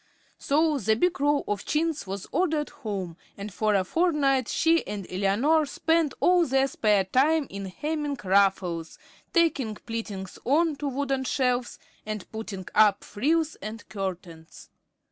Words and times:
So 0.39 0.79
the 0.79 0.95
big 0.95 1.21
roll 1.21 1.43
of 1.47 1.63
chintz 1.63 2.07
was 2.07 2.25
ordered 2.31 2.69
home, 2.71 3.17
and 3.37 3.53
for 3.53 3.75
a 3.75 3.83
fortnight 3.83 4.47
she 4.47 4.83
and 4.87 5.05
Eleanor 5.11 5.67
spent 5.67 6.15
all 6.19 6.43
their 6.47 6.65
spare 6.67 7.03
time 7.03 7.45
in 7.51 7.65
hemming 7.67 8.17
ruffles, 8.23 8.97
tacking 9.31 9.75
pleatings 9.75 10.39
on 10.43 10.75
to 10.77 10.87
wooden 10.87 11.23
shelves, 11.25 11.77
and 12.03 12.25
putting 12.31 12.65
up 12.73 13.03
frills 13.03 13.57
and 13.57 13.87
curtains. 13.89 14.71